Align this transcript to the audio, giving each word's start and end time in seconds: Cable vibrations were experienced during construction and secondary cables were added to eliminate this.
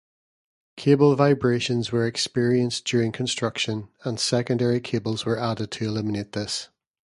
Cable 0.77 1.15
vibrations 1.15 1.91
were 1.91 2.07
experienced 2.07 2.85
during 2.85 3.11
construction 3.11 3.89
and 4.03 4.19
secondary 4.19 4.79
cables 4.79 5.27
were 5.27 5.37
added 5.39 5.69
to 5.73 5.85
eliminate 5.85 6.31
this. 6.31 6.69